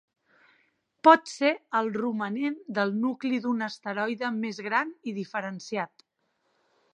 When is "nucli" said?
3.03-3.41